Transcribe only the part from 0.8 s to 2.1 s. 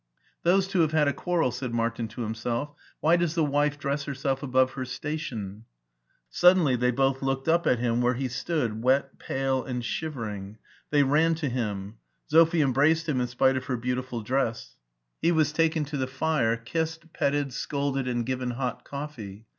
have had a quarrel," said Martin